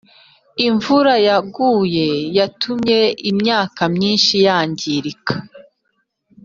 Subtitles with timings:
[0.67, 2.07] Imvura yaguye
[2.37, 5.35] yatumye imyaka myinshi yangirika